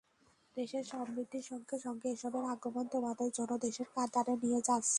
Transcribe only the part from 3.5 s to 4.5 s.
দেশের কাতারে